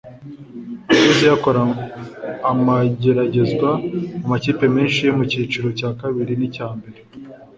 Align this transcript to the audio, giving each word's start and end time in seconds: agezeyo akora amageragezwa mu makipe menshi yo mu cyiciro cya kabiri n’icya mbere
agezeyo 0.97 1.33
akora 1.37 1.61
amageragezwa 2.51 3.69
mu 4.19 4.25
makipe 4.31 4.65
menshi 4.75 4.99
yo 5.07 5.13
mu 5.17 5.23
cyiciro 5.31 5.67
cya 5.79 5.89
kabiri 5.99 6.33
n’icya 6.39 6.67
mbere 6.77 6.99